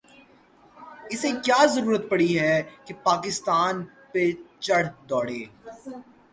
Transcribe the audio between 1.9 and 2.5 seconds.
پڑی